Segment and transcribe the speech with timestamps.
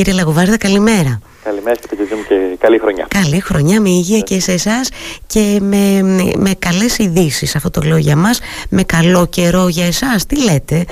[0.00, 1.20] Κύριε Λαγοβάρδα, καλημέρα.
[1.44, 3.06] Καλημέρα και μου και καλή χρονιά.
[3.08, 4.88] Καλή χρονιά με υγεία και σε εσάς
[5.26, 6.02] και με,
[6.36, 7.56] με καλές ειδήσεις.
[7.56, 8.40] Αυτό το λέω για μας.
[8.68, 10.26] Με καλό καιρό για εσάς.
[10.26, 10.84] Τι λέτε;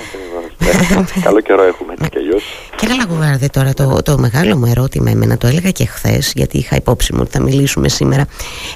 [1.23, 2.43] Καλό καιρό έχουμε έτσι κι αλλιώς.
[2.75, 6.75] Κύριε Λαγουβάρδε, τώρα το, το μεγάλο μου ερώτημα, εμένα το έλεγα και χθες, γιατί είχα
[6.75, 8.25] υπόψη μου ότι θα μιλήσουμε σήμερα.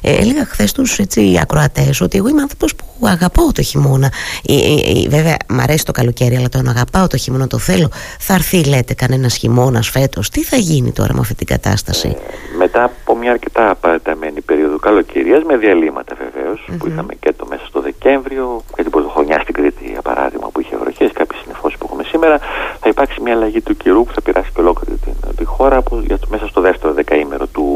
[0.01, 0.99] Ε, έλεγα χθες τους
[1.41, 4.11] ακροατές ότι εγώ είμαι άνθρωπος που αγαπάω το χειμώνα.
[4.47, 7.89] Ε, ε, ε, βέβαια, μου αρέσει το καλοκαίρι, αλλά τον αγαπάω το χειμώνα, το θέλω.
[8.19, 10.29] Θα έρθει, λέτε, κανένας χειμώνας φέτος.
[10.29, 14.77] Τι θα γίνει τώρα με αυτή την κατάσταση; Ε, μετά από μια αρκετά παραταμένη περίοδο
[14.77, 16.15] καλοκαιρίας, με διαλύματα
[16.77, 20.59] που είχαμε και το μέσα στο Δεκέμβριο, και την πρωτοχρονιά στην Κρήτη, για παράδειγμα, που
[20.61, 22.37] είχε βροχές, κάποιε συνεφώσει που έχουμε σήμερα,
[22.79, 26.03] θα υπάρξει μια αλλαγή του καιρού που θα πειράσει και ολόκληρη την, τη χώρα που,
[26.07, 27.67] για το, μέσα στο δεύτερο δεκαήμερο του,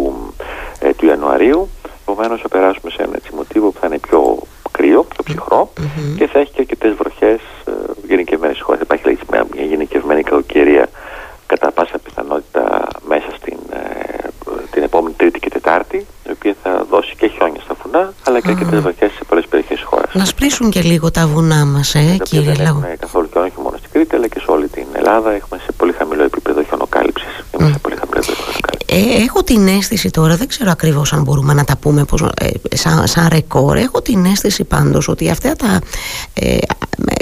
[0.80, 1.70] ε, του Ιανουαρίου.
[2.02, 4.38] Επομένως, θα περάσουμε σε ένα έτσι μοτίβο που θα είναι πιο
[4.72, 5.70] κρύο, πιο ψυχρό
[6.18, 7.72] και θα έχει και αρκετές βροχές ε,
[8.08, 8.82] γενικευμένες στι χώρες.
[8.82, 10.90] Υπάρχει δηλαδή, μια γενικευμένη κακοκαιρία
[11.48, 14.28] κατά πάσα πιθανότητα μέσα στην, ε,
[14.72, 15.98] την επόμενη Τρίτη και Τετάρτη,
[16.28, 19.78] η οποία θα δώσει και χιόνια στα βουνά, αλλά και αρκετές βροχές σε πολλές περιοχές
[19.78, 20.14] της χώρας.
[20.14, 23.78] Να σπρίσουν και λίγο τα βουνά μας, ε, κύριε Δεν έχουμε καθόλου και όχι μόνο
[23.78, 25.32] στην Κρήτη, αλλά και σε όλη την Ελλάδα.
[25.32, 27.44] Έχουμε σε πολύ χαμηλό επίπεδο χιονοκάλυψης.
[27.52, 27.70] Mm.
[27.72, 28.48] σε πολύ χαμηλό επίπεδο
[28.90, 32.76] ε, έχω την αίσθηση τώρα, δεν ξέρω ακριβώς αν μπορούμε να τα πούμε πώς, ε,
[32.76, 33.78] σαν, σαν ρεκόρ.
[33.78, 35.80] Έχω την αίσθηση πάντως ότι αυτά τα.
[36.34, 36.58] Ε,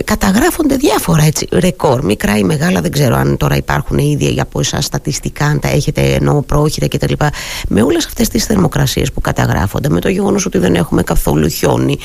[0.06, 2.82] καταγράφονται διάφορα έτσι, ρεκόρ, μικρά ή μεγάλα.
[2.82, 7.14] Δεν ξέρω αν τώρα υπάρχουν ήδη από εσάς στατιστικά, αν τα έχετε ενώ πρόχειρα κτλ.
[7.68, 11.98] Με όλες αυτές τις θερμοκρασίες που καταγράφονται, με το γεγονός ότι δεν έχουμε καθόλου χιόνι.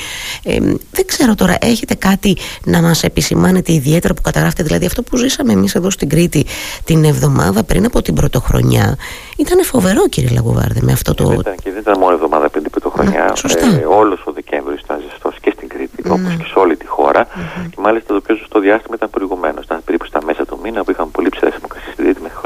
[0.43, 0.59] Ε,
[0.91, 5.53] δεν ξέρω τώρα, έχετε κάτι να μας επισημάνετε ιδιαίτερα που καταγράφετε; Δηλαδή, αυτό που ζήσαμε
[5.53, 6.45] εμείς εδώ στην Κρήτη
[6.83, 8.97] την εβδομάδα πριν από την πρωτοχρονιά.
[9.37, 11.23] Ήταν φοβερό, κύριε Λαγουβάρδε, με αυτό το.
[11.23, 13.33] Και δεν ήταν, και δεν ήταν μόνο εβδομάδα πριν την πρωτοχρονιά.
[13.79, 15.20] Ε, Όλος ο Δεκέμβριο ήταν ζεστό
[16.01, 17.21] και στην Κρήτη, όπω και σε όλη τη χώρα.
[17.27, 17.67] Mm-hmm.
[17.69, 19.63] Και μάλιστα το πιο ζεστό διάστημα ήταν προηγουμένως.
[19.65, 22.37] Ήταν περίπου στα μέσα του μήνα που είχαμε πολύ ψηλέ θερμοκρασίες στην Κρήτη μέχρι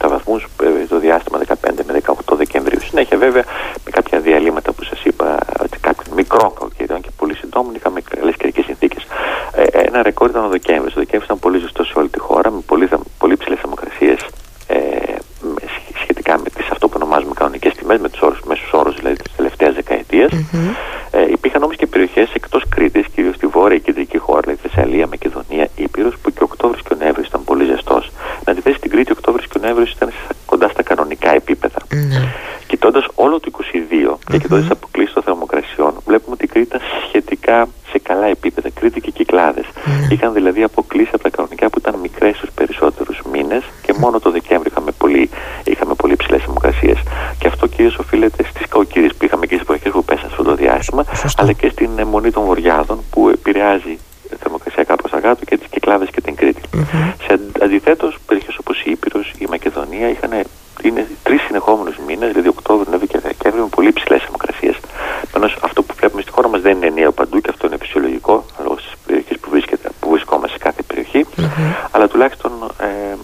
[0.00, 1.54] 26-27 βαθμούς ε, το διάστημα 15
[1.86, 2.80] με 18 Δεκεμβρίου.
[2.80, 3.44] Συνέχεια βέβαια
[3.84, 5.38] με κάποια διαλύματα που σας είπα,
[5.80, 9.06] κάποιων μικρών κακοκαιριών και πολύ συντόμων είχαμε καλές καιρικές συνθήκες.
[9.54, 10.92] Ε, ένα ρεκόρ ήταν ο Δεκέμβριο.
[10.96, 12.88] Ο Δεκέμβριο ήταν πολύ ζεστό σε όλη τη χώρα με πολύ,
[13.18, 14.14] πολύ ψηλέ θερμοκρασίε
[14.66, 14.78] ε,
[16.02, 19.32] σχετικά με τις αυτό που ονομάζουμε κανονικές τιμές, με τους όρους, μέσους όρους δηλαδή της
[19.36, 20.30] τελευταίας δεκαετίας.
[20.32, 20.74] Mm-hmm.
[21.10, 25.06] Ε, υπήρχαν όμως και περιοχές εκτός Κρήτης, κυρίως στη βόρεια και κεντρική χώρα, δηλαδή Θεσσαλία,
[25.06, 28.10] Μακεδονία, Ήπειρος, που και ο Οκτώβρης και ο Νεύρης ήταν πολύ ζεστός.
[28.44, 30.10] Να αντιθέσει στην Κρήτη, ο Οκτώβρης και ο Νεύρης ήταν
[30.46, 31.80] κοντά στα κανονικά επίπεδα.
[31.90, 32.24] Mm-hmm.
[32.66, 34.18] Κοιτώντας όλο το 22 mm-hmm.
[34.30, 38.68] και κοιτώντας αποκλήσεις των θερμοκρασιών, βλέπουμε ότι η Κρήτη ήταν σχετικά σε καλά επίπεδα.
[38.74, 39.64] Κρήτη και κυκλάδες.
[39.64, 40.12] Mm-hmm.
[40.12, 44.30] Είχαν δηλαδή αποκλείσει από τα κανονικά που ήταν μικρές στου περισσότερους μήνες και μόνο το
[44.30, 45.30] Δεκέμβρη είχαμε πολύ,
[45.64, 46.98] είχαμε πολύ ψηλέ θερμοκρασίες.
[47.38, 50.42] Και αυτό κυρίως οφείλεται στις κακοκαιρίε που είχαμε και στις εποχές που πέσαν σε αυτό
[50.42, 51.04] το διάστημα,
[51.36, 53.98] αλλά και στην μονή των βορειάδων που επηρεάζει
[54.38, 56.60] θερμοκρασιακά προ τα κάτω και τι κυκλάδε και την Κρήτη.
[56.72, 57.12] Mm-hmm.
[57.26, 60.32] Σε αντιθέτω, περιοχέ όπω η Ήπειρο, η Μακεδονία είχαν
[60.82, 64.72] είναι τρει συνεχόμενου μήνε, δηλαδή Οκτώβριο, Νεύη και Δεκέμβριο, με πολύ ψηλέ θερμοκρασίε.
[65.22, 68.44] Επομένω, αυτό που βλέπουμε στη χώρα μα δεν είναι ενιαίο παντού και αυτό είναι φυσιολογικό,
[68.62, 69.48] λόγω στι περιοχέ που,
[70.00, 71.22] που βρισκόμαστε σε κάθε περιοχή.
[71.26, 71.88] Mm-hmm.
[71.90, 73.16] Αλλά τουλάχιστον ε,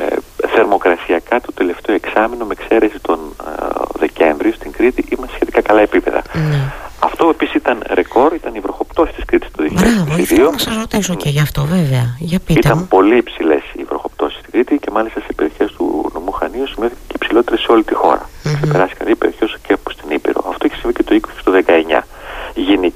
[0.00, 0.16] ε,
[0.54, 3.52] θερμοκρασιακά το τελευταίο εξάμεινο, με εξαίρεση τον ε,
[3.98, 6.22] Δεκέμβριο στην Κρήτη, είμαστε σχετικά καλά επίπεδα.
[6.22, 6.70] Mm-hmm.
[6.98, 9.72] Αυτό επίσης ήταν ρεκόρ, ήταν η βροχοπτώση της Κρήτης το 2022.
[9.72, 12.04] Μπράβο, ήθελα να σας ρωτήσω και γι' αυτό, βέβαια.
[12.18, 12.86] Για πείτε ήταν μου.
[12.96, 17.16] πολύ υψηλές οι βροχοπτώσεις στην Κρήτη και μάλιστα σε περιοχές του νομού Χανίους σημειώθηκε και
[17.20, 18.24] υψηλότερε σε όλη τη χώρα.
[18.28, 18.58] Mm-hmm.
[18.60, 20.40] Και περάσει κανένα περιοχέ και από στην Ήπειρο.
[20.50, 21.52] Αυτό έχει συμβεί και το 20 και το
[22.00, 22.02] 19.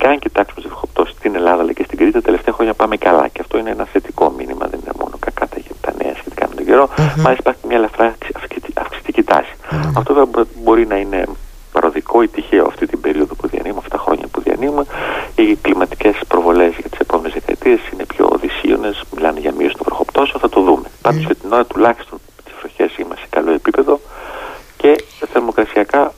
[0.05, 2.97] Γενικά, αν κοιτάξουμε τι βροχοπτώσει στην Ελλάδα αλλά και στην Κρήτη, τα τελευταία χρόνια πάμε
[2.97, 3.29] καλά.
[3.29, 6.55] Και αυτό είναι ένα θετικό μήνυμα, δεν είναι μόνο κακά τα, τα νέα σχετικά με
[6.55, 6.85] τον καιρό.
[6.85, 7.21] Mm-hmm.
[7.25, 8.15] Μάλιστα, υπάρχει μια ελαφρά
[8.75, 9.55] αυξητική τάση.
[9.61, 9.93] Mm-hmm.
[9.97, 11.25] Αυτό βέβαια μπορεί να είναι
[11.73, 14.85] παροδικό ή τυχαίο αυτή την περίοδο που διανύουμε, αυτά τα χρόνια που διανύουμε.
[15.35, 20.41] Οι κλιματικές προβολές για τις επόμενες δεκαετίες είναι πιο οδυσίωνε, μιλάνε για μείωση των βροχοπτώσεων,
[20.41, 20.89] θα το δούμε.
[20.89, 21.03] Mm.
[21.03, 24.01] Πάντως για την ώρα τουλάχιστον τις βροχές είμαστε σε καλό επίπεδο
[24.77, 26.13] και θερμοκρασιακά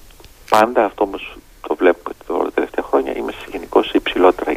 [0.49, 1.19] πάντα αυτό όμω
[1.69, 4.51] το βλέπουμε τα τελευταία χρόνια, είμαστε γενικώ υψηλότερα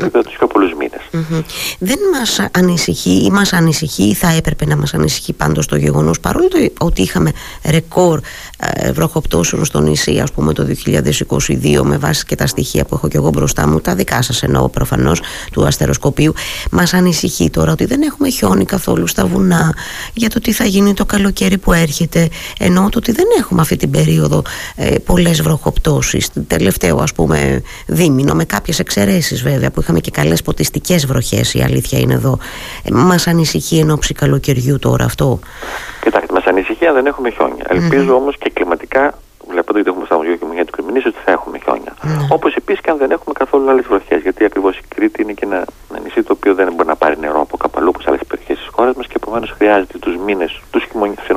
[0.00, 1.00] για την εποχή επίπεδο τους πιο πολλούς μήνες.
[1.12, 1.44] Mm-hmm.
[1.78, 6.20] Δεν μας ανησυχεί ή μας ανησυχεί ή θα έπρεπε να μας ανησυχεί πάντως το γεγονός
[6.20, 7.32] παρόλο το ότι είχαμε
[7.70, 8.20] ρεκόρ
[8.58, 13.08] ε, βροχοπτώσεων στο νησί, ας πούμε, το 2022, με βάση και τα στοιχεία που έχω
[13.08, 15.20] και εγώ μπροστά μου, τα δικά σας εννοώ προφανώς
[15.52, 16.32] του αστεροσκοπίου,
[16.70, 19.74] μας ανησυχεί τώρα ότι δεν έχουμε χιόνι καθόλου στα βουνά
[20.14, 22.28] για το τι θα γίνει το καλοκαίρι που έρχεται.
[22.58, 24.42] Εννοώ το ότι δεν έχουμε αυτή την περίοδο
[24.76, 26.28] ε, πολλές βροχοπτώσεις.
[26.46, 31.62] Τελευταίο, ας πούμε, δίμηνο, με κάποιες εξαιρέσεις βέβαια, που είχαμε και καλές ποτιστικές βροχές, η
[31.62, 32.38] αλήθεια είναι εδώ.
[32.84, 35.38] Ε, μας ανησυχεί εν ώψη καλοκαιριού τώρα αυτό;
[36.00, 37.64] Κοιτάξτε, μας ανησυχεί αν δεν έχουμε χιόνια.
[37.64, 37.74] Mm-hmm.
[37.74, 39.14] Ελπίζω όμως και κλιματικά,
[39.48, 41.92] βλέποντας ότι έχουμε στα μουσεία και για του Κρυμινή, ότι θα έχουμε χιόνια.
[41.96, 42.34] Mm-hmm.
[42.36, 44.22] Όπως επίσης και αν δεν έχουμε καθόλου άλλες βροχές.
[44.22, 47.18] Γιατί ακριβώς η Κρήτη είναι και ένα, ένα νησί το οποίο δεν μπορεί να πάρει
[47.18, 50.80] νερό από καπαλού όπω άλλε περιοχέ τη χώρα μα και επομένω χρειάζεται του μήνε, του
[50.80, 51.30] χειμωνιάτικου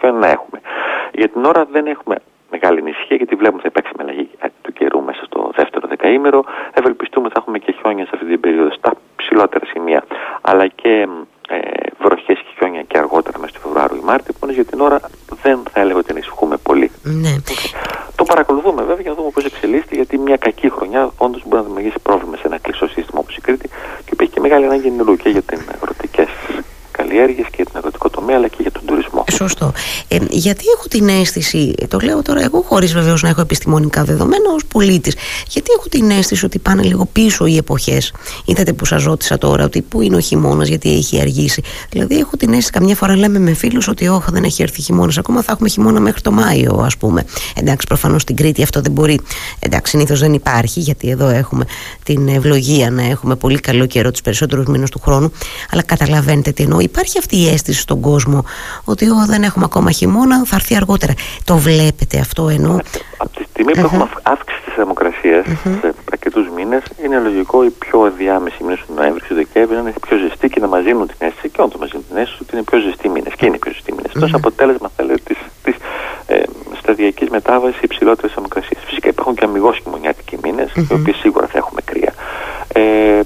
[0.00, 0.60] χιόνια να έχουμε.
[1.12, 2.16] Για την ώρα δεν έχουμε
[2.50, 4.28] μεγάλη ανησυχία γιατί βλέπουμε ότι θα υπάρξει αλλαγή
[4.62, 6.44] του καιρού μέσα στο δεύτερο δεκαήμερο.
[6.74, 8.92] Ευελπιστούμε ότι θα έχουμε και χιόνια σε αυτή την περίοδο στα
[9.38, 10.04] ψηλότερα σημεία
[10.40, 11.08] αλλά και
[11.48, 11.58] ε,
[12.02, 14.34] βροχές και χιόνια και αργότερα μέσα στο Φεβρουάριο ή Μάρτιο.
[14.36, 15.00] Επομένω για την ώρα
[15.42, 16.90] δεν θα έλεγα ότι ανησυχούμε πολύ.
[17.02, 17.34] Ναι.
[18.16, 21.68] Το παρακολουθούμε βέβαια για να δούμε πώς εξελίσσεται γιατί μια κακή χρονιά όντως μπορεί να
[21.68, 23.68] δημιουργήσει πρόβλημα σε ένα κλειστό σύστημα όπως η Κρήτη
[24.04, 26.26] και έχει και μεγάλη ανάγκη νερού και για την αγροτικέ
[26.90, 29.24] καλλιέργειες και για την αγροτικό τομέα αλλά και για τον τουρισμό.
[29.48, 29.72] Σωστό.
[30.08, 34.50] Ε, γιατί έχω την αίσθηση, το λέω τώρα εγώ χωρίς βεβαίως να έχω επιστημονικά δεδομένα
[34.54, 35.14] ως πολίτης,
[35.48, 38.12] γιατί έχω την αίσθηση ότι πάνε λίγο πίσω οι εποχές.
[38.44, 41.62] Είδατε που σας ρώτησα τώρα ότι πού είναι ο χειμώνας, γιατί έχει αργήσει.
[41.90, 45.18] Δηλαδή έχω την αίσθηση, καμιά φορά λέμε με φίλους ότι όχι, δεν έχει έρθει χειμώνας
[45.18, 47.24] ακόμα, θα έχουμε χειμώνα μέχρι το Μάιο, ας πούμε.
[47.54, 49.20] Εντάξει, προφανώς στην Κρήτη αυτό δεν μπορεί.
[49.58, 51.64] Εντάξει, συνήθως δεν υπάρχει, γιατί εδώ έχουμε
[52.02, 55.32] την ευλογία να έχουμε πολύ καλό καιρό τους περισσότερους μήνες του χρόνου.
[55.70, 56.80] Αλλά καταλαβαίνετε τι εννοώ.
[56.80, 58.44] Υπάρχει αυτή η αίσθηση στον κόσμο
[58.84, 61.12] ότι δεν έχουμε ακόμα χειμώνα, θα έρθει αργότερα.
[61.44, 62.80] Το βλέπετε αυτό ενώ.
[63.16, 65.46] Από τη στιγμή που έχουμε αύξηση της θερμοκρασίας
[65.80, 69.80] σε αρκετούς μήνες, είναι λογικό οι πιο διάμεση μήνες του Νοέμβρη και του Δεκέμβρη να
[69.80, 72.38] είναι πιο ζεστοί και να μα δίνουν την αίσθηση και όντως μα δίνουν την αίσθηση
[72.42, 73.32] ότι είναι πιο ζεστοί μήνες.
[73.36, 74.10] Και είναι πιο ζεστοί μήνες.
[74.14, 75.16] Αυτό αποτέλεσμα, θα λέω,
[75.64, 75.76] της
[76.26, 76.42] ε,
[76.80, 78.82] σταδιακής μετάβασης υψηλότερης θερμοκρασίας.
[78.86, 82.12] Φυσικά υπάρχουν και αμυγός χειμωνιάτικοι μήνες, οι οποίοι σίγουρα θα έχουμε κρύα.
[82.72, 83.20] Ε,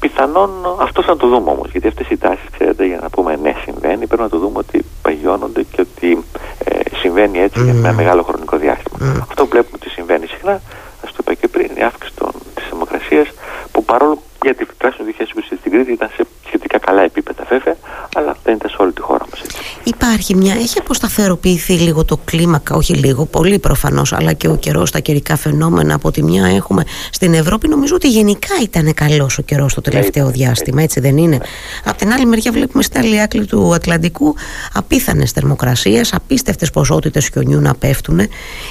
[0.00, 3.54] πιθανόν αυτός θα το δούμε όμως, γιατί αυτές οι τάσεις, ξέρετε, για να πούμε ναι,
[3.64, 6.24] συμβαίνει, πρέπει να το δούμε ότι παγιώνονται και ότι
[6.64, 6.80] ε,
[7.16, 8.98] συμβαίνει έτσι για ένα μεγάλο χρονικό διάστημα.
[9.28, 10.60] Αυτό που βλέπουμε ότι συμβαίνει συχνά,
[11.04, 12.14] ας το είπα και πριν, η αύξηση
[12.54, 13.28] της θερμοκρασίας,
[13.72, 17.76] που παρόλο γιατί τουλάχιστον το 2020 στην Κρήτη ήταν σε σχετικά καλά επίπεδα βέβαια,
[18.16, 19.75] αλλά δεν ήταν σε όλη τη χώρα μα έτσι.
[19.88, 24.90] Υπάρχει μια, έχει αποσταθεροποιηθεί λίγο το κλίμα, όχι λίγο, πολύ προφανώς, αλλά και ο καιρός,
[24.90, 25.94] τα καιρικά φαινόμενα.
[25.94, 30.30] Από τη μια έχουμε στην Ευρώπη, νομίζω ότι γενικά ήταν καλός ο καιρός το τελευταίο
[30.30, 31.38] διάστημα, έτσι δεν είναι;
[31.84, 34.34] Από την άλλη μεριά, βλέπουμε στην άλλη άκρη του Ατλαντικού
[34.72, 38.20] απίθανες θερμοκρασίες, απίστευτες ποσότητες χιονιού να πέφτουν.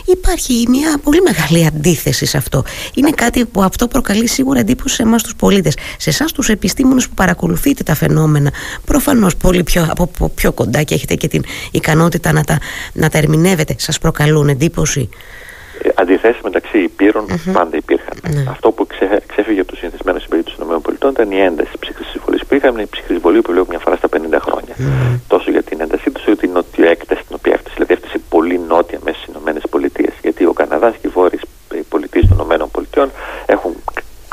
[0.06, 2.64] Υπάρχει μια πολύ μεγάλη αντίθεση σε αυτό.
[2.94, 5.78] Είναι κάτι που αυτό προκαλεί σίγουρα εντύπωση σε εμάς τους πολίτες.
[5.98, 8.52] Σε εσάς τους επιστήμονες που παρακολουθείτε τα φαινόμενα,
[8.86, 12.57] προφανώς πολύ πιο, από πιο κοντά και έχετε και την ικανότητα να τα,
[12.94, 15.10] να τα ερμηνεύετε, σας προκαλούν εντύπωση;
[15.81, 17.52] Ε, Αντιθέσεις μεταξύ υπήρων mm-hmm.
[17.54, 18.18] πάντα υπήρχαν.
[18.34, 18.44] Ναι.
[18.50, 21.78] Αυτό που ξέ, ξέφυγε από το συνηθισμένο στην περίπτωση των ΗΠΑ ήταν η ένταση τη
[21.80, 24.75] ψυχρή που είχαμε, η ψυχρή που λέω μια φορά στα 50 χρόνια.
[24.78, 25.19] Mm-hmm.
[25.28, 27.74] Τόσο για την έντασή τους, όσο για την νοτιοέκταση την οποία έφτασε.
[27.75, 29.34] Δηλαδή έφτασε πολύ νότια μέσα στις
[29.86, 30.13] ΗΠΑ.
[30.22, 31.42] Γιατί ο Καναδάς και οι βόρειες
[31.90, 33.10] πολιτείες των ΗΠΑ
[33.46, 33.72] έχουν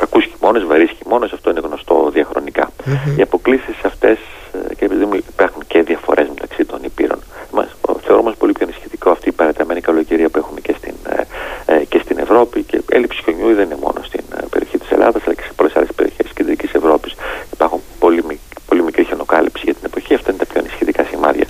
[0.02, 2.66] κακούς χειμώνες, βαρύς χειμώνες, αυτό είναι γνωστό διαχρονικά.
[2.70, 3.18] Mm-hmm.
[3.18, 4.10] Οι αποκλήσεις αυτέ
[4.52, 5.04] ε, και επειδή
[5.34, 7.20] υπάρχουν και διαφορέ μεταξύ των υπήρων,
[7.52, 7.68] μας,
[8.04, 11.84] θεωρώ όμω πολύ πιο ενισχυτικό αυτή η παραταμένη καλοκαιρία που έχουμε και στην, ε, ε
[11.84, 12.62] και στην Ευρώπη.
[12.62, 15.70] Και έλλειψη χιονιού δεν είναι μόνο στην ε, περιοχή τη Ελλάδα, αλλά και σε πολλέ
[15.74, 17.08] άλλε περιοχέ τη κεντρική Ευρώπη.
[17.52, 18.22] Υπάρχουν πολύ,
[18.68, 20.14] πολύ μικρή χιονοκάλυψη για την εποχή.
[20.14, 21.46] Αυτά είναι τα πιο ενισχυτικά σημάδια.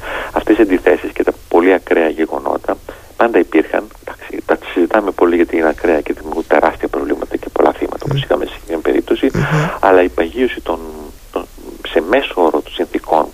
[0.63, 2.77] Αυτέ οι αντιθέσεις και τα πολύ ακραία γεγονότα
[3.17, 3.85] πάντα υπήρχαν.
[4.01, 8.23] Εντάξει, τα συζητάμε πολύ γιατί είναι ακραία και δημιουργούν τεράστια προβλήματα και πολλά θύματα, όπως
[8.23, 9.31] είχαμε σε συγκεκριμένη περίπτωση.
[9.81, 10.79] Αλλά η παγίωση των,
[11.33, 11.45] των,
[11.89, 13.27] σε μέσο όρο των συνθήκων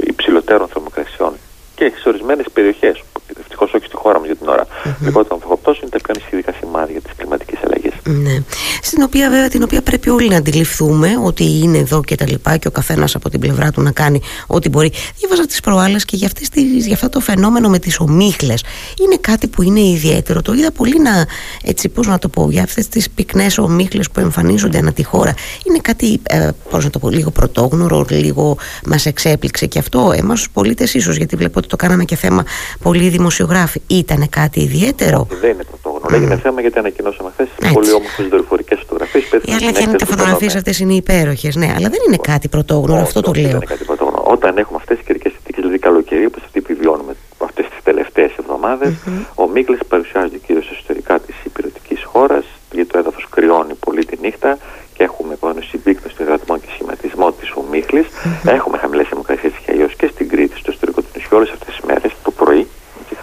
[0.00, 1.32] υψηλότερων θερμοκρασιών
[1.74, 3.02] και σε ορισμένες περιοχές,
[3.38, 5.04] ευτυχώ όχι στη χώρα μας για την ώρα, mm-hmm.
[5.04, 5.40] λιγότερων
[5.80, 7.90] είναι τα πιο ανησυχητικά σημάδια τη κλιματική αλλαγή.
[8.08, 8.42] Ναι.
[8.82, 12.56] Στην οποία βέβαια την οποία πρέπει όλοι να αντιληφθούμε ότι είναι εδώ και τα λοιπά
[12.56, 14.92] και ο καθένας από την πλευρά του να κάνει ό,τι μπορεί.
[15.18, 18.64] Διάβαζα τις προάλλες και για, αυτές τις, για αυτό το φαινόμενο με τις ομίχλες.
[19.02, 20.42] Είναι κάτι που είναι ιδιαίτερο.
[20.42, 21.26] Το είδα πολύ να,
[21.62, 25.34] έτσι πώς να το πω, για αυτές τις πυκνές ομίχλες που εμφανίζονται ανά τη χώρα.
[25.64, 30.38] Είναι κάτι, ε, πώς να το πω, λίγο πρωτόγνωρο, λίγο μας εξέπληξε και αυτό εμάς
[30.38, 32.44] τους πολίτες ίσως, γιατί βλέπω ότι το κάναμε και θέμα
[32.82, 33.80] πολλοί δημοσιογράφοι.
[33.86, 35.97] Ήταν κάτι ιδιαίτερο; Δεν είναι πρωτόγνωρο.
[36.10, 36.14] Mm.
[36.14, 39.24] Έγινε θέμα γιατί ανακοινώσαμε χθες πολύ όμορφες δορυφορικές φωτογραφίες.
[39.24, 43.00] Η αλήθεια είναι ότι οι φωτογραφίε αυτέ είναι υπέροχες, ναι, αλλά δεν είναι κάτι πρωτόγνωρο,
[43.00, 43.58] αυτό το λέω.
[43.60, 44.22] Είναι κάτι πρωτόγνωρο.
[44.26, 48.32] Όταν έχουμε αυτές τις καιρικές συνθήκες, δηλαδή καλοκαιρία, όπως αυτή που βιώνουμε αυτές τις τελευταίες
[48.40, 49.42] εβδομάδες, mm-hmm.
[49.42, 54.58] ο Μίκλε παρουσιάζεται κυρίω εσωτερικά τη υπηρετική χώρα, γιατί το έδαφο κρυώνει πολύ τη νύχτα
[54.94, 58.02] και έχουμε πάνω συμπίκνωση των υδατμών και σχηματισμό τη ομίχλη.
[58.06, 58.52] Mm-hmm.
[58.58, 61.86] Έχουμε χαμηλέ θερμοκρασίε και αλλιώ και στην Κρήτη, στο ιστορικό του νησιού, όλε αυτέ τι
[61.86, 62.66] μέρε το πρωί,
[63.08, 63.14] και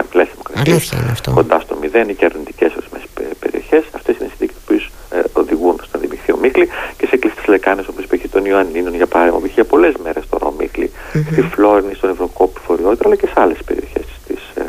[0.72, 1.34] χαμηλέ θερμοκρασίε.
[1.34, 3.06] Κοντά στο μηδέν ή και αρνητικέ ορισμένε
[3.40, 3.84] περιοχές.
[3.92, 4.74] Αυτές είναι συνθήκες που
[5.16, 6.68] ε, οδηγούν στον δημιουργείο ομίχλη
[6.98, 10.24] και σε κλειστές λεκάνες όπως είπε τον Ιωαννίνων για παράδειγμα, που είχε για πολλές μέρες
[10.30, 11.32] τώρα ομίχλη, mm-hmm.
[11.32, 14.64] στη Φλόρινη, στον Ευρωκόπη Φοριότητα, αλλά και σε άλλες περιοχές της ε,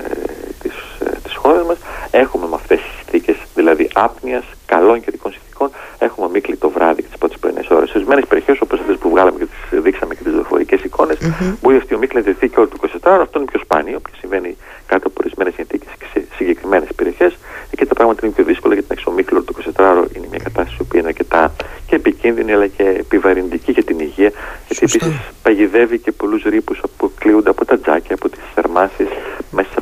[0.62, 0.74] της,
[1.06, 1.78] ε, της χώρας μας.
[2.10, 7.08] Έχουμε με αυτές τις συνθήκες, δηλαδή άπνοιας, καλών καιρικών συνθήκων, έχουμε ομίχλη το βράδυ και
[7.08, 7.88] τις πρώτες πρωινές ώρες.
[7.90, 11.54] Σε ορισμένες περιοχές, όπως αυτές που βγάλαμε και τις δείξαμε και τις δορυφορικέ εικόνες, mm-hmm.
[11.62, 14.16] μπορεί αυτή η ομίχλη να δεθεί και όλο το 24 αυτό είναι πιο σπάνιο και
[14.20, 17.32] συμβαίνει κάτω από ορισμένε συνθήκε και σε συγκεκριμένε περιοχέ.
[17.70, 20.82] Εκεί τα πράγματα είναι πιο δύσκολα γιατί να έχει ομίχλη το 24ωρο είναι μια κατάσταση
[20.88, 21.52] που είναι αρκετά
[21.86, 24.30] και επικίνδυνη αλλά και επιβαρυντική για την υγεία.
[24.66, 29.08] Γιατί επίσης παγιδεύει και πολλούς ρήπους που κλείονται από τα τζάκια, από τις θερμάσεις
[29.50, 29.76] μέσα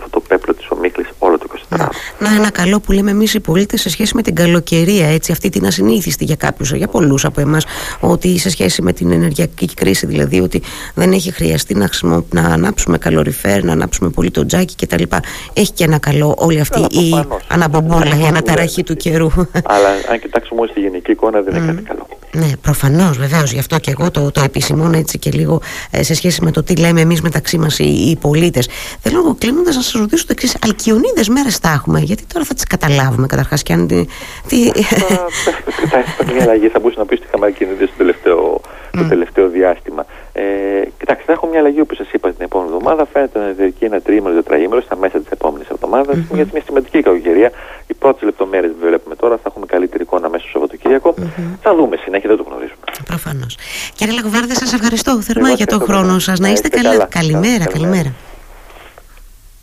[2.19, 5.49] Να, ένα καλό που λέμε εμείς οι πολίτες σε σχέση με την καλοκαιρία, έτσι, αυτή
[5.49, 7.67] την ασυνήθιστη για κάποιους, για πολλούς από εμάς,
[8.01, 10.63] ότι σε σχέση με την ενεργειακή κρίση, δηλαδή ότι
[10.95, 11.89] δεν έχει χρειαστεί να,
[12.31, 15.03] να ανάψουμε καλοριφέρ, να ανάψουμε πολύ το τζάκι κτλ.
[15.53, 19.31] Έχει και ένα καλό όλη αυτή η αναμπομπόλα, η αναταραχή του καιρού.
[19.65, 22.07] Αλλά αν κοιτάξουμε όλη τη γενική εικόνα, δεν είναι κάτι καλό.
[22.37, 23.53] Ναι, προφανώς, βεβαίως.
[23.53, 25.61] Γι' αυτό και εγώ το, το επισημώνω έτσι και λίγο
[25.91, 28.69] ε, σε σχέση με το τι λέμε εμείς μεταξύ μας οι, οι πολίτες.
[29.01, 32.65] Θέλω κλείνοντας να σας ρωτήσω το εξής: Αλκιονίδες μέρες τα έχουμε, γιατί τώρα θα τις
[32.65, 33.87] καταλάβουμε καταρχάς και αν.
[33.87, 34.71] Τι...
[35.81, 38.61] Κοιτάξτε, μια αλλαγή θα μπορούσε να πεις ότι είχαμε αλκιονίδες το τελευταίο,
[38.91, 40.07] το τελευταίο διάστημα.
[40.33, 40.43] Ε,
[40.99, 43.07] κοιτάξτε, θα έχω μια αλλαγή όπως σας είπα την επόμενη εβδομάδα.
[43.13, 46.17] Φαίνεται να διαρκεί ένα τρίμηνο, τετραήμερο στα μέσα της επόμενης εβδομάδας.
[46.17, 46.35] Mm-hmm.
[46.35, 47.51] Γιατί μια σημαντική κακοκαιρία.
[47.87, 50.59] Οι πρώτες λεπτομέρειες που βλέπουμε τώρα θα έχουμε καλύτερη εικόνα μέσα στο
[51.15, 51.53] Σαββατοκύριακο.
[51.53, 51.59] Mm-hmm.
[51.63, 52.79] Θα δούμε συνέχεια, δεν το γνωρίζουμε.
[53.07, 53.57] Προφανώς.
[53.95, 56.39] Κύριε Λαγοβάρδε, σας ευχαριστώ θερμά για τον χρόνο σας.
[56.39, 57.05] Να είστε καλά.
[57.05, 58.13] Καλημέρα, καλημέρα.